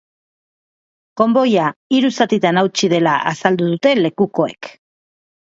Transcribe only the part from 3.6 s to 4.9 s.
dute lekukoek.